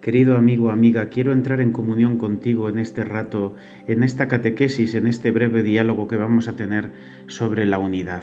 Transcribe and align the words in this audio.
Querido 0.00 0.36
amigo, 0.36 0.70
amiga, 0.70 1.08
quiero 1.08 1.32
entrar 1.32 1.60
en 1.60 1.72
comunión 1.72 2.18
contigo 2.18 2.68
en 2.68 2.78
este 2.78 3.02
rato, 3.02 3.56
en 3.88 4.04
esta 4.04 4.28
catequesis, 4.28 4.94
en 4.94 5.08
este 5.08 5.32
breve 5.32 5.64
diálogo 5.64 6.06
que 6.06 6.16
vamos 6.16 6.46
a 6.46 6.54
tener 6.54 6.92
sobre 7.26 7.66
la 7.66 7.80
unidad. 7.80 8.22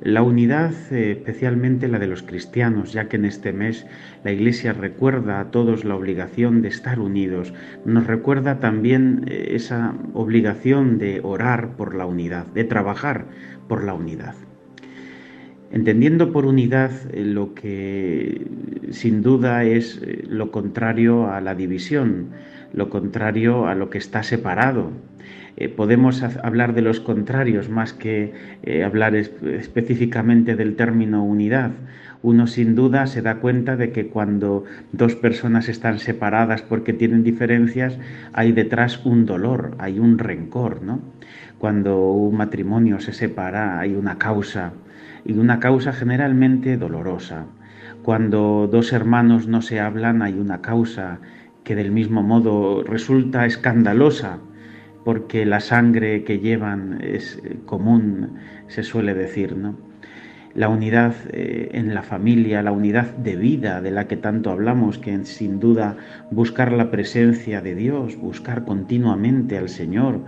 La 0.00 0.22
unidad, 0.22 0.72
eh, 0.90 1.12
especialmente 1.12 1.86
la 1.86 1.98
de 1.98 2.06
los 2.06 2.22
cristianos, 2.22 2.94
ya 2.94 3.08
que 3.08 3.16
en 3.16 3.26
este 3.26 3.52
mes 3.52 3.86
la 4.24 4.32
Iglesia 4.32 4.72
recuerda 4.72 5.38
a 5.38 5.50
todos 5.50 5.84
la 5.84 5.96
obligación 5.96 6.62
de 6.62 6.68
estar 6.68 6.98
unidos, 6.98 7.52
nos 7.84 8.06
recuerda 8.06 8.58
también 8.58 9.26
eh, 9.26 9.50
esa 9.50 9.94
obligación 10.14 10.96
de 10.96 11.20
orar 11.22 11.76
por 11.76 11.94
la 11.94 12.06
unidad, 12.06 12.46
de 12.46 12.64
trabajar 12.64 13.26
por 13.68 13.84
la 13.84 13.92
unidad 13.92 14.34
entendiendo 15.72 16.32
por 16.32 16.46
unidad 16.46 16.92
eh, 17.12 17.24
lo 17.24 17.54
que 17.54 18.46
sin 18.90 19.22
duda 19.22 19.64
es 19.64 20.00
eh, 20.02 20.22
lo 20.28 20.50
contrario 20.50 21.30
a 21.30 21.40
la 21.40 21.54
división, 21.54 22.28
lo 22.72 22.90
contrario 22.90 23.66
a 23.66 23.74
lo 23.74 23.90
que 23.90 23.98
está 23.98 24.22
separado. 24.22 24.92
Eh, 25.56 25.68
podemos 25.68 26.22
hablar 26.22 26.74
de 26.74 26.82
los 26.82 27.00
contrarios 27.00 27.68
más 27.68 27.92
que 27.92 28.32
hablar 28.84 29.14
específicamente 29.14 30.56
del 30.56 30.76
término 30.76 31.24
unidad. 31.24 31.72
Uno 32.22 32.46
sin 32.46 32.76
duda 32.76 33.08
se 33.08 33.20
da 33.20 33.36
cuenta 33.36 33.76
de 33.76 33.90
que 33.90 34.06
cuando 34.06 34.64
dos 34.92 35.16
personas 35.16 35.68
están 35.68 35.98
separadas 35.98 36.62
porque 36.62 36.92
tienen 36.92 37.24
diferencias, 37.24 37.98
hay 38.32 38.52
detrás 38.52 39.04
un 39.04 39.26
dolor, 39.26 39.74
hay 39.78 39.98
un 39.98 40.18
rencor, 40.18 40.82
¿no? 40.82 41.00
Cuando 41.58 42.12
un 42.12 42.36
matrimonio 42.36 43.00
se 43.00 43.12
separa, 43.12 43.80
hay 43.80 43.94
una 43.94 44.18
causa, 44.18 44.72
y 45.24 45.32
una 45.32 45.60
causa 45.60 45.92
generalmente 45.92 46.76
dolorosa. 46.76 47.46
Cuando 48.02 48.68
dos 48.70 48.92
hermanos 48.92 49.46
no 49.46 49.62
se 49.62 49.80
hablan 49.80 50.22
hay 50.22 50.34
una 50.34 50.60
causa 50.60 51.18
que 51.64 51.74
del 51.74 51.92
mismo 51.92 52.22
modo 52.22 52.82
resulta 52.82 53.46
escandalosa 53.46 54.38
porque 55.04 55.46
la 55.46 55.60
sangre 55.60 56.24
que 56.24 56.38
llevan 56.38 57.00
es 57.02 57.40
común, 57.66 58.38
se 58.68 58.82
suele 58.82 59.14
decir, 59.14 59.56
¿no? 59.56 59.76
la 60.54 60.68
unidad 60.68 61.14
eh, 61.32 61.70
en 61.72 61.94
la 61.94 62.02
familia, 62.02 62.62
la 62.62 62.72
unidad 62.72 63.16
de 63.16 63.36
vida 63.36 63.80
de 63.80 63.90
la 63.90 64.06
que 64.06 64.16
tanto 64.16 64.50
hablamos, 64.50 64.98
que 64.98 65.24
sin 65.24 65.60
duda 65.60 65.96
buscar 66.30 66.72
la 66.72 66.90
presencia 66.90 67.60
de 67.60 67.74
Dios, 67.74 68.16
buscar 68.16 68.64
continuamente 68.64 69.56
al 69.56 69.68
Señor, 69.68 70.20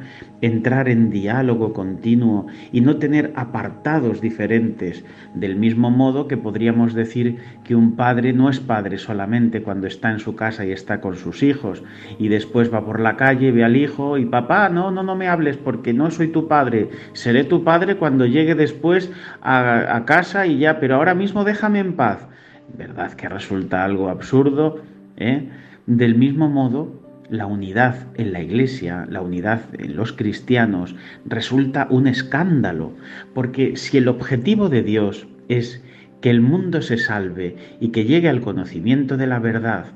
entrar 0.47 0.89
en 0.89 1.11
diálogo 1.11 1.73
continuo 1.73 2.47
y 2.73 2.81
no 2.81 2.97
tener 2.97 3.33
apartados 3.37 4.21
diferentes, 4.21 5.05
del 5.35 5.57
mismo 5.57 5.91
modo 5.91 6.29
que 6.29 6.37
podríamos 6.37 6.95
decir 6.95 7.39
que 7.65 7.75
un 7.75 7.97
padre 7.97 8.33
no 8.33 8.51
es 8.51 8.61
padre 8.61 8.99
solamente 8.99 9.63
cuando 9.63 9.87
está 9.87 10.11
en 10.11 10.19
su 10.19 10.37
casa 10.37 10.67
y 10.67 10.73
está 10.73 11.01
con 11.01 11.17
sus 11.17 11.43
hijos 11.43 11.83
y 12.19 12.29
después 12.29 12.73
va 12.73 12.85
por 12.85 13.01
la 13.01 13.17
calle, 13.17 13.53
ve 13.53 13.65
al 13.65 13.77
hijo 13.77 14.19
y 14.19 14.27
papá, 14.27 14.69
no, 14.69 14.91
no, 14.91 15.03
no 15.03 15.17
me 15.17 15.29
hables 15.29 15.57
porque 15.57 15.93
no 15.93 16.11
soy 16.11 16.29
tu 16.29 16.49
padre, 16.49 16.91
seré 17.13 17.45
tu 17.45 17.65
padre 17.65 17.97
cuando 17.97 18.27
llegue 18.27 18.55
después 18.55 19.11
a, 19.41 19.97
a 19.97 20.05
casa 20.05 20.47
y 20.47 20.59
ya, 20.59 20.81
pero 20.81 20.97
ahora 20.97 21.15
mismo 21.15 21.45
déjame 21.45 21.79
en 21.79 21.95
paz. 21.95 22.29
¿Verdad 22.77 23.13
que 23.13 23.29
resulta 23.29 23.85
algo 23.85 24.09
absurdo? 24.09 24.81
¿eh? 25.17 25.49
Del 25.87 26.17
mismo 26.17 26.49
modo, 26.49 27.04
la 27.29 27.47
unidad 27.47 28.09
en 28.15 28.33
la 28.33 28.43
iglesia, 28.43 29.07
la 29.09 29.21
unidad 29.21 29.63
en 29.79 29.97
los 29.97 30.13
cristianos, 30.13 30.95
resulta 31.25 31.87
un 31.91 32.07
escándalo, 32.07 32.93
porque 33.35 33.77
si 33.77 33.99
el 33.99 34.09
objetivo 34.09 34.69
de 34.69 34.83
Dios 34.83 35.27
es 35.49 35.83
que 36.21 36.31
el 36.31 36.41
mundo 36.41 36.83
se 36.83 36.99
salve 36.99 37.57
y 37.81 37.89
que 37.89 38.05
llegue 38.05 38.29
al 38.29 38.41
conocimiento 38.41 39.17
de 39.17 39.27
la 39.27 39.39
verdad, 39.39 39.87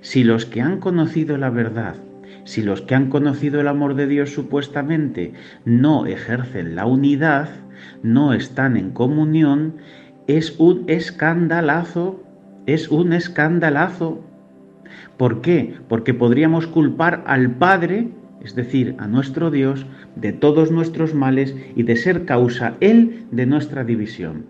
si 0.00 0.24
los 0.24 0.46
que 0.46 0.60
han 0.60 0.78
conocido 0.78 1.36
la 1.36 1.50
verdad, 1.50 1.96
si 2.44 2.62
los 2.62 2.80
que 2.80 2.94
han 2.94 3.10
conocido 3.10 3.60
el 3.60 3.68
amor 3.68 3.94
de 3.94 4.06
Dios 4.06 4.30
supuestamente 4.30 5.34
no 5.64 6.06
ejercen 6.06 6.76
la 6.76 6.86
unidad, 6.86 7.50
no 8.02 8.32
están 8.32 8.76
en 8.76 8.90
comunión, 8.90 9.74
es 10.26 10.58
un 10.58 10.84
escandalazo, 10.88 12.22
es 12.66 12.88
un 12.88 13.12
escandalazo. 13.12 14.24
¿Por 15.18 15.40
qué? 15.40 15.74
Porque 15.88 16.14
podríamos 16.14 16.68
culpar 16.68 17.24
al 17.26 17.50
Padre, 17.50 18.08
es 18.40 18.54
decir, 18.54 18.94
a 18.98 19.08
nuestro 19.08 19.50
Dios, 19.50 19.84
de 20.14 20.32
todos 20.32 20.70
nuestros 20.70 21.12
males 21.12 21.56
y 21.74 21.82
de 21.82 21.96
ser 21.96 22.24
causa 22.24 22.76
Él 22.78 23.26
de 23.32 23.44
nuestra 23.44 23.82
división. 23.82 24.46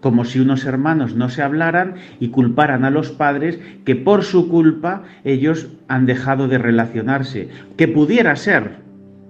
Como 0.00 0.24
si 0.24 0.38
unos 0.38 0.64
hermanos 0.64 1.16
no 1.16 1.28
se 1.28 1.42
hablaran 1.42 1.94
y 2.20 2.28
culparan 2.28 2.84
a 2.84 2.90
los 2.90 3.10
padres 3.10 3.58
que 3.84 3.96
por 3.96 4.22
su 4.22 4.48
culpa 4.48 5.02
ellos 5.24 5.68
han 5.88 6.06
dejado 6.06 6.46
de 6.46 6.58
relacionarse. 6.58 7.48
Que 7.76 7.88
pudiera 7.88 8.36
ser, 8.36 8.76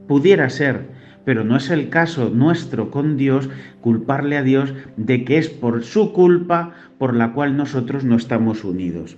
pudiera 0.08 0.50
ser, 0.50 0.88
pero 1.24 1.42
no 1.42 1.56
es 1.56 1.70
el 1.70 1.88
caso 1.88 2.30
nuestro 2.30 2.90
con 2.90 3.16
Dios 3.16 3.48
culparle 3.80 4.36
a 4.36 4.42
Dios 4.42 4.74
de 4.98 5.24
que 5.24 5.38
es 5.38 5.48
por 5.48 5.84
su 5.84 6.12
culpa 6.12 6.72
por 6.98 7.14
la 7.14 7.32
cual 7.32 7.56
nosotros 7.56 8.04
no 8.04 8.16
estamos 8.16 8.64
unidos. 8.64 9.16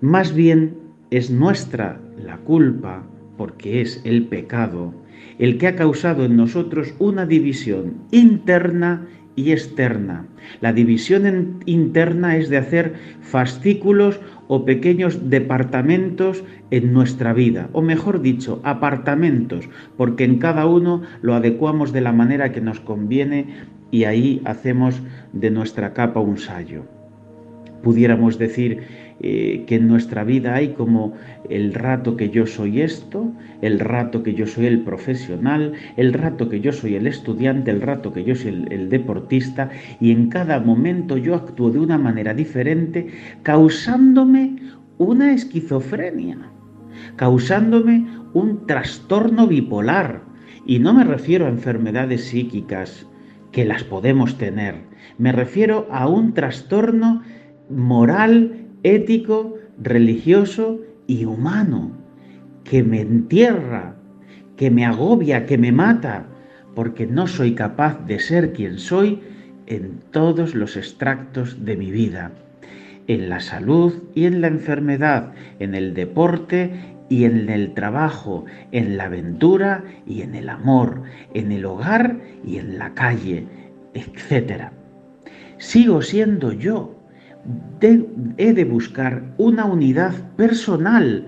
Más 0.00 0.32
bien 0.34 0.78
es 1.10 1.30
nuestra 1.30 2.00
la 2.16 2.38
culpa, 2.38 3.02
porque 3.36 3.82
es 3.82 4.00
el 4.04 4.24
pecado, 4.28 4.94
el 5.38 5.58
que 5.58 5.66
ha 5.66 5.76
causado 5.76 6.24
en 6.24 6.36
nosotros 6.36 6.94
una 6.98 7.26
división 7.26 7.96
interna 8.10 9.06
y 9.36 9.52
externa. 9.52 10.26
La 10.62 10.72
división 10.72 11.60
interna 11.66 12.38
es 12.38 12.48
de 12.48 12.56
hacer 12.56 12.94
fascículos 13.20 14.20
o 14.48 14.64
pequeños 14.64 15.28
departamentos 15.28 16.44
en 16.70 16.94
nuestra 16.94 17.34
vida, 17.34 17.68
o 17.72 17.82
mejor 17.82 18.22
dicho, 18.22 18.60
apartamentos, 18.64 19.68
porque 19.98 20.24
en 20.24 20.38
cada 20.38 20.64
uno 20.64 21.02
lo 21.20 21.34
adecuamos 21.34 21.92
de 21.92 22.00
la 22.00 22.12
manera 22.12 22.52
que 22.52 22.62
nos 22.62 22.80
conviene 22.80 23.48
y 23.90 24.04
ahí 24.04 24.40
hacemos 24.46 25.02
de 25.34 25.50
nuestra 25.50 25.92
capa 25.92 26.20
un 26.20 26.38
sallo. 26.38 26.99
Pudiéramos 27.82 28.38
decir 28.38 28.82
eh, 29.20 29.64
que 29.66 29.76
en 29.76 29.88
nuestra 29.88 30.24
vida 30.24 30.54
hay 30.54 30.68
como 30.68 31.14
el 31.48 31.74
rato 31.74 32.16
que 32.16 32.30
yo 32.30 32.46
soy 32.46 32.80
esto, 32.80 33.32
el 33.62 33.80
rato 33.80 34.22
que 34.22 34.34
yo 34.34 34.46
soy 34.46 34.66
el 34.66 34.80
profesional, 34.80 35.72
el 35.96 36.12
rato 36.12 36.48
que 36.48 36.60
yo 36.60 36.72
soy 36.72 36.94
el 36.94 37.06
estudiante, 37.06 37.70
el 37.70 37.82
rato 37.82 38.12
que 38.12 38.24
yo 38.24 38.34
soy 38.34 38.50
el, 38.50 38.72
el 38.72 38.88
deportista, 38.88 39.70
y 40.00 40.10
en 40.10 40.28
cada 40.28 40.60
momento 40.60 41.16
yo 41.16 41.34
actúo 41.34 41.70
de 41.70 41.78
una 41.78 41.98
manera 41.98 42.34
diferente, 42.34 43.08
causándome 43.42 44.56
una 44.98 45.32
esquizofrenia, 45.32 46.38
causándome 47.16 48.06
un 48.34 48.66
trastorno 48.66 49.46
bipolar. 49.46 50.22
Y 50.66 50.78
no 50.78 50.92
me 50.92 51.04
refiero 51.04 51.46
a 51.46 51.50
enfermedades 51.50 52.24
psíquicas, 52.24 53.06
que 53.52 53.64
las 53.64 53.82
podemos 53.82 54.38
tener, 54.38 54.76
me 55.18 55.32
refiero 55.32 55.88
a 55.90 56.06
un 56.06 56.34
trastorno 56.34 57.22
moral 57.70 58.66
ético, 58.82 59.56
religioso 59.80 60.80
y 61.06 61.24
humano, 61.24 61.92
que 62.64 62.82
me 62.82 63.00
entierra, 63.00 63.96
que 64.56 64.70
me 64.70 64.84
agobia, 64.84 65.46
que 65.46 65.58
me 65.58 65.72
mata, 65.72 66.26
porque 66.74 67.06
no 67.06 67.26
soy 67.26 67.54
capaz 67.54 68.04
de 68.06 68.18
ser 68.18 68.52
quien 68.52 68.78
soy 68.78 69.20
en 69.66 70.00
todos 70.10 70.54
los 70.54 70.76
extractos 70.76 71.64
de 71.64 71.76
mi 71.76 71.90
vida, 71.90 72.32
en 73.06 73.28
la 73.28 73.40
salud 73.40 73.94
y 74.14 74.26
en 74.26 74.40
la 74.40 74.48
enfermedad, 74.48 75.32
en 75.58 75.74
el 75.74 75.94
deporte 75.94 76.70
y 77.08 77.24
en 77.24 77.48
el 77.48 77.74
trabajo, 77.74 78.44
en 78.72 78.96
la 78.96 79.04
aventura 79.04 79.84
y 80.06 80.22
en 80.22 80.34
el 80.34 80.48
amor, 80.48 81.02
en 81.34 81.52
el 81.52 81.64
hogar 81.64 82.20
y 82.44 82.58
en 82.58 82.78
la 82.78 82.94
calle, 82.94 83.46
etc. 83.94 84.70
Sigo 85.58 86.02
siendo 86.02 86.52
yo, 86.52 86.99
he 87.80 88.52
de 88.52 88.64
buscar 88.64 89.22
una 89.38 89.64
unidad 89.64 90.12
personal. 90.36 91.26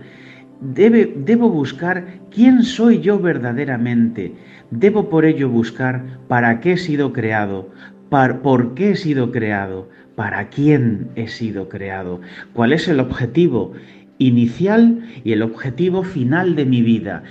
debo 0.60 1.50
buscar 1.50 2.04
quién 2.30 2.62
soy 2.62 3.00
yo 3.00 3.18
verdaderamente. 3.18 4.34
Debo 4.70 5.08
por 5.08 5.24
ello 5.24 5.48
buscar 5.48 6.18
para 6.28 6.60
qué 6.60 6.72
he 6.72 6.76
sido 6.76 7.12
creado, 7.12 7.70
por 8.10 8.74
qué 8.74 8.92
he 8.92 8.96
sido 8.96 9.32
creado, 9.32 9.88
para 10.14 10.48
quién 10.48 11.10
he 11.16 11.28
sido 11.28 11.68
creado, 11.68 12.20
cuál 12.52 12.72
es 12.72 12.88
el 12.88 13.00
objetivo 13.00 13.72
inicial 14.18 15.00
y 15.24 15.32
el 15.32 15.42
objetivo 15.42 16.04
final 16.04 16.54
de 16.54 16.64
mi 16.64 16.82
vida. 16.82 17.22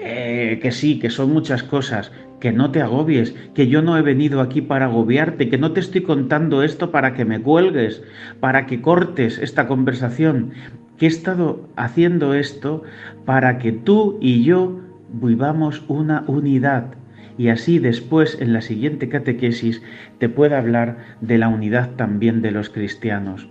Eh, 0.00 0.58
que 0.62 0.70
sí, 0.70 0.98
que 0.98 1.10
son 1.10 1.32
muchas 1.32 1.62
cosas, 1.62 2.12
que 2.40 2.52
no 2.52 2.70
te 2.70 2.80
agobies, 2.80 3.34
que 3.54 3.66
yo 3.66 3.82
no 3.82 3.96
he 3.98 4.02
venido 4.02 4.40
aquí 4.40 4.62
para 4.62 4.86
agobiarte, 4.86 5.48
que 5.48 5.58
no 5.58 5.72
te 5.72 5.80
estoy 5.80 6.02
contando 6.02 6.62
esto 6.62 6.92
para 6.92 7.14
que 7.14 7.24
me 7.24 7.40
cuelgues, 7.40 8.02
para 8.38 8.66
que 8.66 8.80
cortes 8.80 9.38
esta 9.38 9.66
conversación, 9.66 10.52
que 10.98 11.06
he 11.06 11.08
estado 11.08 11.68
haciendo 11.76 12.34
esto 12.34 12.82
para 13.24 13.58
que 13.58 13.72
tú 13.72 14.18
y 14.20 14.44
yo 14.44 14.80
vivamos 15.10 15.82
una 15.88 16.24
unidad 16.26 16.94
y 17.38 17.48
así 17.48 17.78
después 17.78 18.36
en 18.40 18.52
la 18.52 18.60
siguiente 18.60 19.08
catequesis 19.08 19.80
te 20.18 20.28
pueda 20.28 20.58
hablar 20.58 20.98
de 21.20 21.38
la 21.38 21.48
unidad 21.48 21.90
también 21.94 22.42
de 22.42 22.50
los 22.50 22.68
cristianos. 22.68 23.48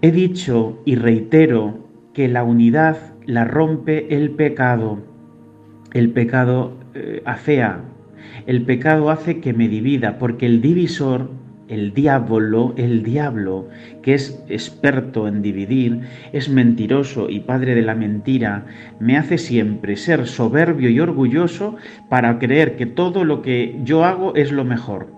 He 0.00 0.12
dicho 0.12 0.80
y 0.84 0.94
reitero 0.94 1.88
que 2.14 2.28
la 2.28 2.44
unidad 2.44 2.96
la 3.26 3.44
rompe 3.44 4.14
el 4.14 4.30
pecado. 4.30 5.02
El 5.92 6.10
pecado 6.10 6.76
eh, 6.94 7.22
afea, 7.24 7.80
el 8.46 8.62
pecado 8.62 9.10
hace 9.10 9.40
que 9.40 9.52
me 9.52 9.68
divida, 9.68 10.18
porque 10.18 10.46
el 10.46 10.60
divisor, 10.60 11.30
el 11.68 11.92
diablo, 11.92 12.74
el 12.76 13.02
diablo, 13.02 13.68
que 14.02 14.14
es 14.14 14.42
experto 14.48 15.28
en 15.28 15.42
dividir, 15.42 16.00
es 16.32 16.48
mentiroso 16.48 17.28
y 17.30 17.40
padre 17.40 17.74
de 17.74 17.82
la 17.82 17.94
mentira, 17.94 18.66
me 19.00 19.16
hace 19.16 19.38
siempre 19.38 19.96
ser 19.96 20.26
soberbio 20.26 20.90
y 20.90 21.00
orgulloso 21.00 21.76
para 22.08 22.38
creer 22.38 22.76
que 22.76 22.86
todo 22.86 23.24
lo 23.24 23.42
que 23.42 23.78
yo 23.84 24.04
hago 24.04 24.34
es 24.34 24.52
lo 24.52 24.64
mejor. 24.64 25.12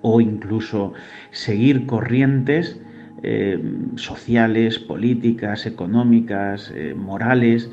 O 0.00 0.20
incluso 0.20 0.92
seguir 1.30 1.86
corrientes 1.86 2.80
eh, 3.24 3.60
sociales, 3.96 4.78
políticas, 4.78 5.66
económicas, 5.66 6.72
eh, 6.74 6.94
morales, 6.96 7.70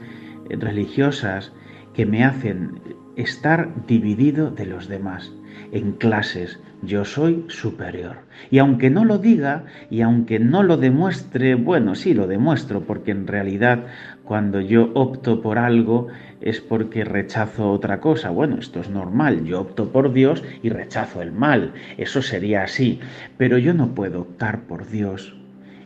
religiosas, 0.49 1.53
que 1.95 2.05
me 2.05 2.23
hacen 2.23 2.81
estar 3.15 3.69
dividido 3.87 4.51
de 4.51 4.65
los 4.65 4.87
demás 4.87 5.31
en 5.71 5.93
clases. 5.93 6.59
Yo 6.81 7.05
soy 7.05 7.45
superior. 7.47 8.17
Y 8.51 8.59
aunque 8.59 8.89
no 8.89 9.05
lo 9.05 9.17
diga 9.17 9.63
y 9.89 10.01
aunque 10.01 10.39
no 10.39 10.61
lo 10.61 10.77
demuestre, 10.77 11.55
bueno, 11.55 11.95
sí 11.95 12.13
lo 12.13 12.27
demuestro, 12.27 12.81
porque 12.81 13.11
en 13.11 13.25
realidad 13.25 13.85
cuando 14.23 14.61
yo 14.61 14.91
opto 14.93 15.41
por 15.41 15.57
algo 15.57 16.07
es 16.41 16.61
porque 16.61 17.03
rechazo 17.03 17.71
otra 17.71 17.99
cosa. 18.01 18.29
Bueno, 18.29 18.57
esto 18.59 18.81
es 18.81 18.89
normal. 18.89 19.45
Yo 19.45 19.61
opto 19.61 19.91
por 19.91 20.13
Dios 20.13 20.43
y 20.61 20.69
rechazo 20.69 21.21
el 21.21 21.31
mal. 21.31 21.73
Eso 21.97 22.21
sería 22.21 22.63
así. 22.63 22.99
Pero 23.37 23.57
yo 23.57 23.73
no 23.73 23.95
puedo 23.95 24.21
optar 24.21 24.61
por 24.61 24.87
Dios 24.87 25.35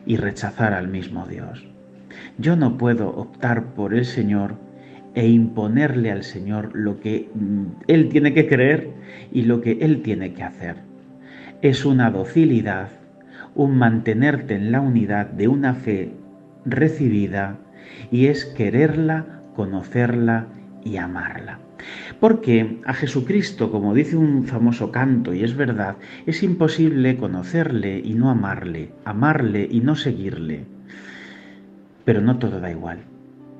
y 0.04 0.16
rechazar 0.16 0.74
al 0.74 0.88
mismo 0.88 1.26
Dios. 1.26 1.64
Yo 2.36 2.56
no 2.56 2.76
puedo 2.76 3.08
optar 3.10 3.74
por 3.74 3.94
el 3.94 4.04
Señor 4.04 4.56
e 5.14 5.28
imponerle 5.28 6.10
al 6.10 6.22
Señor 6.22 6.70
lo 6.74 7.00
que 7.00 7.28
mm, 7.34 7.64
Él 7.88 8.08
tiene 8.08 8.32
que 8.32 8.46
creer 8.46 8.90
y 9.32 9.42
lo 9.42 9.60
que 9.60 9.72
Él 9.80 10.02
tiene 10.02 10.32
que 10.32 10.42
hacer. 10.42 10.76
Es 11.62 11.84
una 11.84 12.10
docilidad, 12.10 12.88
un 13.54 13.76
mantenerte 13.76 14.54
en 14.54 14.72
la 14.72 14.80
unidad 14.80 15.26
de 15.26 15.48
una 15.48 15.74
fe 15.74 16.12
recibida 16.64 17.58
y 18.10 18.26
es 18.26 18.44
quererla, 18.44 19.42
conocerla 19.54 20.46
y 20.84 20.96
amarla. 20.96 21.58
Porque 22.20 22.78
a 22.84 22.92
Jesucristo, 22.92 23.70
como 23.70 23.94
dice 23.94 24.16
un 24.16 24.44
famoso 24.44 24.92
canto, 24.92 25.32
y 25.32 25.42
es 25.42 25.56
verdad, 25.56 25.96
es 26.26 26.42
imposible 26.42 27.16
conocerle 27.16 28.00
y 28.04 28.14
no 28.14 28.30
amarle, 28.30 28.90
amarle 29.04 29.66
y 29.70 29.80
no 29.80 29.96
seguirle. 29.96 30.64
Pero 32.04 32.20
no 32.20 32.38
todo 32.38 32.60
da 32.60 32.70
igual 32.70 33.09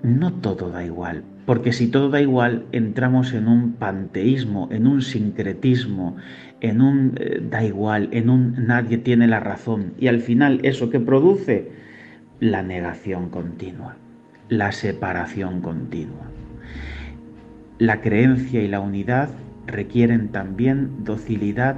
no 0.03 0.33
todo 0.33 0.71
da 0.71 0.85
igual, 0.85 1.25
porque 1.47 1.73
si 1.73 1.89
todo 1.89 2.11
da 2.11 2.21
igual 2.21 2.67
entramos 2.73 3.33
en 3.33 3.49
un 3.49 3.73
panteísmo, 3.75 4.69
en 4.71 4.87
un 4.87 5.03
sincretismo, 5.03 6.17
en 6.61 6.81
un 6.81 7.15
eh, 7.19 7.41
da 7.49 7.65
igual, 7.65 8.09
en 8.13 8.31
un 8.31 8.67
nadie 8.67 8.99
tiene 8.99 9.27
la 9.27 9.41
razón 9.41 9.95
y 9.99 10.09
al 10.09 10.21
final 10.21 10.61
eso 10.63 10.91
que 10.91 11.01
produce 11.01 11.71
la 12.41 12.63
negación 12.63 13.29
continua, 13.29 13.97
la 14.49 14.73
separación 14.73 15.61
continua. 15.61 16.31
La 17.79 18.01
creencia 18.01 18.63
y 18.63 18.69
la 18.69 18.81
unidad 18.81 19.31
requieren 19.67 20.29
también 20.29 21.05
docilidad 21.05 21.77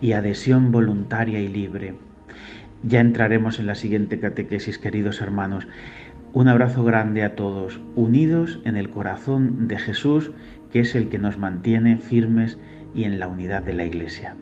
y 0.00 0.12
adhesión 0.12 0.72
voluntaria 0.72 1.40
y 1.40 1.48
libre. 1.48 1.94
Ya 2.82 3.00
entraremos 3.00 3.58
en 3.58 3.66
la 3.66 3.74
siguiente 3.74 4.18
catequesis, 4.18 4.78
queridos 4.78 5.20
hermanos. 5.20 5.66
Un 6.32 6.46
abrazo 6.46 6.84
grande 6.84 7.24
a 7.24 7.34
todos, 7.34 7.80
unidos 7.96 8.60
en 8.64 8.76
el 8.76 8.88
corazón 8.88 9.66
de 9.66 9.78
Jesús, 9.78 10.30
que 10.70 10.80
es 10.80 10.94
el 10.94 11.08
que 11.08 11.18
nos 11.18 11.38
mantiene 11.38 11.96
firmes 11.96 12.56
y 12.94 13.02
en 13.02 13.18
la 13.18 13.26
unidad 13.26 13.64
de 13.64 13.74
la 13.74 13.84
Iglesia. 13.84 14.36